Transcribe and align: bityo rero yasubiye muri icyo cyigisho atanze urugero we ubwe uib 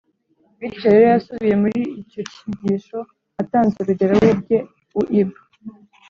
bityo 0.59 0.87
rero 0.93 1.05
yasubiye 1.13 1.55
muri 1.63 1.81
icyo 2.01 2.21
cyigisho 2.31 2.99
atanze 3.41 3.75
urugero 3.79 4.13
we 4.21 4.27
ubwe 4.33 4.57
uib 4.99 5.29